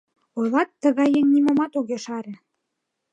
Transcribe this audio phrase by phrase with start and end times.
[0.39, 2.35] Ойлат, тыгай еҥ нимомат огеш аре